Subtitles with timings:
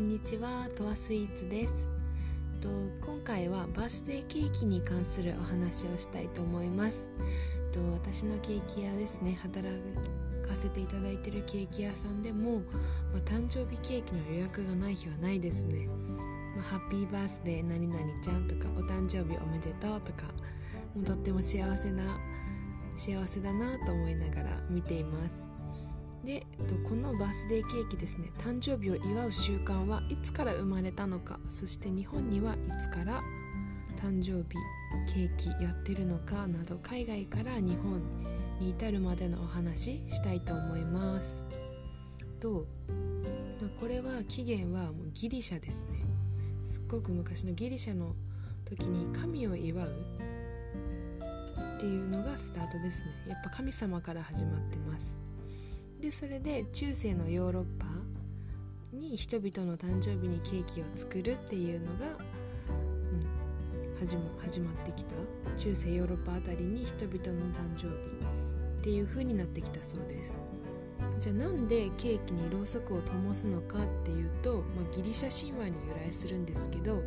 [0.00, 1.90] んにちはとわスイーツです。
[2.62, 2.68] と
[3.04, 7.10] 今回はバースデーケーキに関するお話をしたいと思います。
[7.70, 9.68] と私のケーキ屋ですね働
[10.48, 12.60] かせていただいてるケーキ屋さんでも、
[13.12, 15.86] まあ、誕生日ケーキの予約がない日はないですね、
[16.56, 20.22] まあ、ハッピーバースデー何々ちゃんとかお誕生日おめでとうとか
[20.94, 22.18] もうとっても幸せな
[22.96, 25.49] 幸せだなと思いながら見ています。
[26.24, 33.20] でえっとこのバースデーケーキですね誕生日を祝う習慣はいつから生まれたのかそして日本にはいつから
[34.02, 34.56] 誕生日
[35.12, 38.00] ケーキやってるのかなど海外から日本
[38.60, 41.42] に至るまでのお話したいと思います。
[42.40, 42.66] と、
[43.60, 46.00] まあ、これは起源はもうギリシャですね。
[46.66, 48.14] すっごく昔のギリシャの
[48.64, 49.90] 時に神を祝う
[51.76, 53.10] っていうのがスタートですね。
[53.28, 55.18] やっぱ神様から始まってます。
[56.00, 57.84] でそれで中世のヨーロッパ
[58.90, 65.10] に人々の誕生日にケーキを作るっていうのが、うん、始ま始まってきた。
[65.58, 67.94] 中世ヨーロッパあたりに人々の誕生日
[68.80, 70.40] っていう風になってきたそうです。
[71.20, 77.02] じゃあなんでケーキにろうそくを灯すのかっていうと、まあ、ギリシャ神話に由来するんですけど、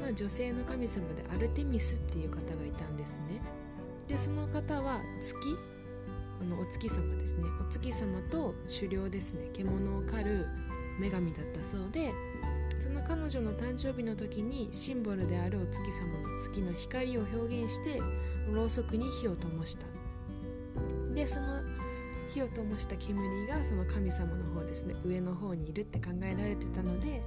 [0.00, 3.40] まあ、女性の神様でアルテミスっていう方がいたんですね。
[4.08, 5.36] でその方は月
[6.42, 7.44] あのお月様ですね。
[7.60, 9.48] お月様と狩猟ですね。
[9.52, 10.46] 獣を狩る
[10.98, 12.12] 女神だったそうで
[12.80, 18.02] その彼女の誕生日の時にシンボルであるお月様の月の光を表現して
[18.52, 19.86] ろうそくに火を灯した。
[21.14, 21.60] でその
[22.28, 24.96] 火を灯した煙がその神様の方ですね。
[25.04, 27.22] 上の方にいるって考えられてたので、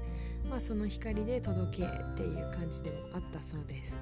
[0.50, 3.98] まあ、その光で届けっていう感じでもあったそうです。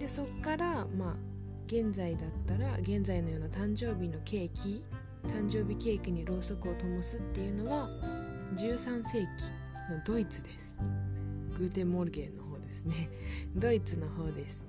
[0.00, 1.35] でそっからまあ
[1.66, 4.84] 現在だったら現在のような誕生日のケーキ
[5.24, 7.88] 誕生日ケーキにろうそくを灯すっていうのは
[8.56, 9.26] 13世紀
[9.92, 10.76] のドイツです。
[11.58, 13.08] Guten Morgen の方ですね。
[13.56, 14.64] ドイツの方です。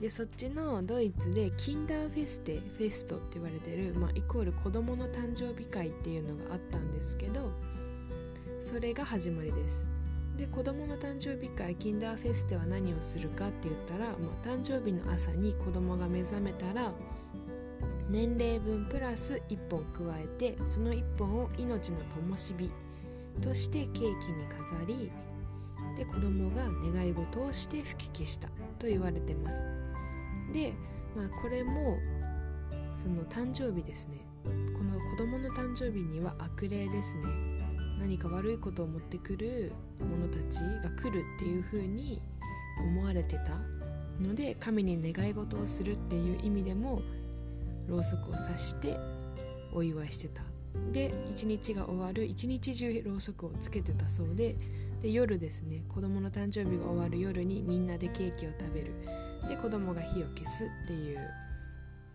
[0.00, 7.50] でそっちのドイツで Kinderfeste Fest って言われてる、まあ、イコール子供の誕生日会っていうのがあったんですけど
[8.60, 9.97] それが始まりです。
[10.38, 16.92] で子供の誕生日会キンダーフェステは何をするかって言ったら、まあ、誕生日の朝に子供が目覚めたら
[18.08, 21.98] 年齢分プラス1本加えてその1本を命の
[22.28, 22.70] 灯火
[23.42, 24.12] としてケーキに
[24.48, 25.10] 飾り
[25.96, 26.62] で子供が
[26.92, 28.48] 願い事をして吹き消した
[28.78, 29.66] と言われてます。
[30.52, 30.72] で、
[31.16, 31.98] まあ、これも
[33.02, 34.18] その誕生日ですね。
[34.44, 34.50] こ
[34.84, 37.57] の子供の誕生日には悪霊ですね。
[37.98, 42.22] 何か悪いことを持ってくる者たちが来るっていう風に
[42.80, 43.58] 思われてた
[44.20, 47.02] ので神に願い事をするっていう意味でも
[47.88, 48.96] ろうそくを刺して
[49.74, 50.42] お祝いしてた。
[50.92, 52.24] で一日が終わる。
[52.24, 54.56] 一日中ろうそくをつけてたそうで。
[55.02, 55.84] で夜ですね。
[55.88, 58.92] 子供の誕生日が終わる夜にみんなでケーキを食べる。
[59.48, 61.18] で子供が火を消すっていう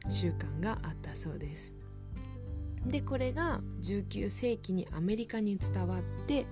[0.09, 1.73] 習慣があったそうです。
[2.85, 6.45] でこれが19世紀にアメリカに伝わって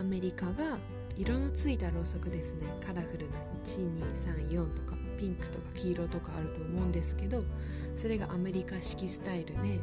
[0.00, 0.78] アメリカが
[1.16, 2.66] 色のついたろうそくですね。
[2.86, 7.42] カラフルな1234とかピンクとか黄色とかあると思うんですけど
[7.96, 9.80] それがアメリカ式スタイルで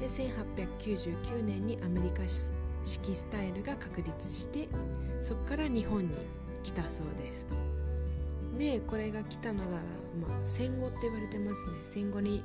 [0.00, 4.68] で1899年にアメリカ式スタイルが確立して
[5.22, 6.14] そこから日本に
[6.62, 7.46] 来たそうです。
[8.58, 9.76] でこれが来たのが、
[10.20, 11.72] まあ、戦後って言われてますね。
[11.84, 12.42] 戦後に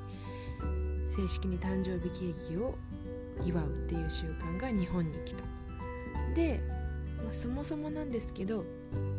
[1.08, 2.76] 正式に誕生日ケーキを
[3.44, 5.42] 祝うっていう習慣が日本に来た。
[6.34, 6.60] で、
[7.18, 8.64] まあ、そもそもなんですけど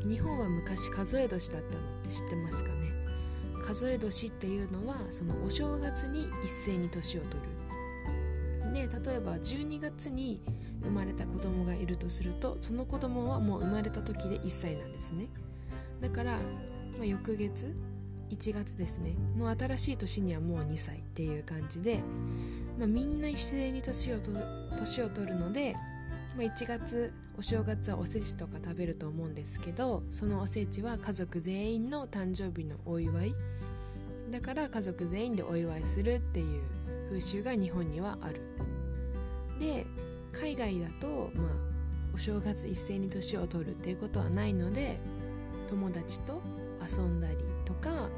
[0.07, 2.91] 日本は昔数え年だったのって知ってますかね？
[3.63, 7.67] 数え年っていうのはそのお正月に一斉に年を取る。
[8.73, 10.41] で例えば12月に
[10.83, 15.27] 生まれた子供がいるとするとその子供はもう生まれた時で1歳なんですね。
[15.99, 16.39] だから、ま
[17.01, 17.73] あ、翌月
[18.29, 19.15] 1月ですね。
[19.37, 22.01] の新しい年にはもう2歳っていう感じで、
[22.77, 24.31] まあ、みんな一斉に年をと
[24.77, 25.73] 年を取るので、
[26.35, 33.35] まあ、1月お正月はおせちとか食べると思うんですけどそのおせちは家族全員の誕生日のお祝い。
[34.31, 36.61] だから家族全員でお祝いするっていう
[37.09, 38.41] 風習が日本にはある。
[39.59, 39.85] で
[40.33, 41.67] 海外だとまあ
[42.13, 44.99] お正月一斉に年を取るっていうことはないので
[45.69, 46.41] 友達と
[46.81, 47.37] 遊んだり
[47.67, 48.09] とか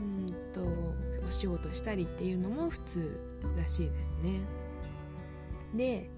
[0.00, 0.62] うんと
[1.26, 3.20] お仕事したりっていうのも普通
[3.58, 4.40] らしいですね。
[5.74, 6.08] で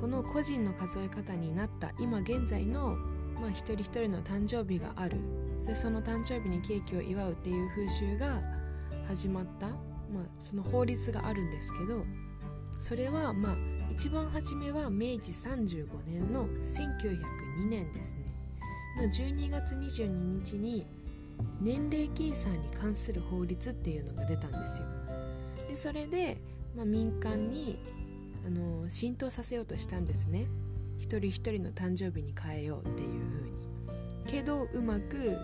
[0.00, 2.96] この個人の数え方になった今現在の、
[3.40, 5.18] まあ、一人一人の誕生日がある。
[5.66, 8.40] でその誕生日にケーキを祝うっていう風習が
[9.06, 9.76] 始まった、まあ、
[10.38, 12.06] その法律があるんですけど
[12.80, 13.56] それはまあ
[13.90, 18.30] 一番初めは明治35年の1902年ですね。
[18.96, 20.08] の12月22
[20.42, 20.86] 日に
[21.60, 24.86] 年齢計算に関する法律っていうのが出たんですよ。
[25.68, 26.40] でそれで、
[26.76, 27.78] まあ、民間に
[28.46, 30.48] あの浸透させようとしたんですね。
[30.98, 33.60] 一人一人の誕生日に変えようっていう風に。
[34.26, 35.36] けどうまく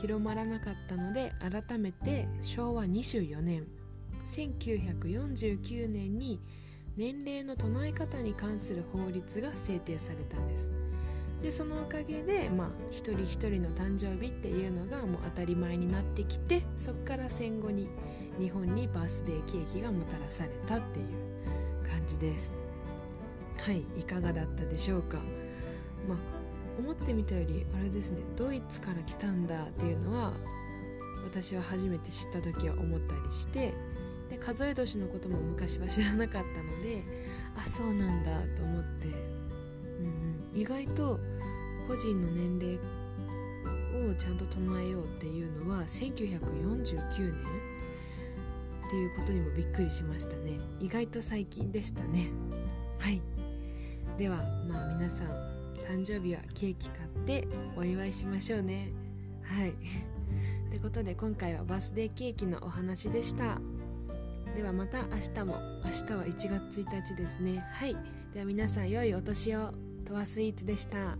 [0.00, 3.66] 広まらなかったので改めて昭和24年
[4.24, 6.40] 1949年に
[6.96, 10.81] 年齢の唱え方に関する法律が制定されたんです。
[11.42, 17.88] でそのおかげで、まあ、一人一人の誕生日っていうのがもう当たり前になってきてそこから戦後に
[18.38, 21.06] 日本にバースデーケーキがもたらされたっていう
[21.90, 22.52] 感じです。
[23.58, 25.18] はいいかがだったでしょうか？
[26.08, 26.18] まあ
[26.78, 28.22] 思ってみたよりあれですね。
[28.36, 30.32] ドイツから来たんだっていうのは
[31.24, 33.74] 私は初めて知った時は思ったりして
[34.30, 37.04] で数え年のことも昔は知らなかったので
[37.56, 38.91] あそうなんだと思って、
[40.54, 41.18] 意外と
[41.88, 42.78] 個人の年齢
[44.10, 47.72] をちゃんと唱えようっていうのは1949年
[48.86, 50.58] っていうことにもびっくりしましたね。
[50.78, 52.30] 意外と最近でしたね。
[52.98, 53.22] はい。
[54.18, 54.36] では
[54.68, 55.28] まあ皆さん
[55.88, 58.90] 誕生日はケーキ買ってお祝いしましょうね。
[59.42, 59.70] はい。
[60.68, 63.60] ってことで今回はバースデーケーキのお話でした。
[64.54, 65.56] ではまた明日も。
[65.84, 67.58] 明日は1月1日ですね。
[67.58, 67.96] はい。
[68.34, 69.91] では皆さん良いお年を。
[70.12, 71.16] はスイーツでした。